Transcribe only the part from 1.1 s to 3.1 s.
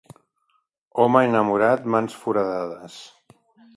enamorat, mans foradades.